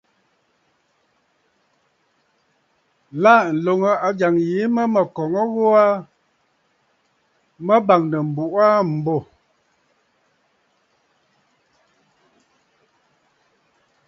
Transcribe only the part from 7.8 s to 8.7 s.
bàŋnə̀ m̀buꞌu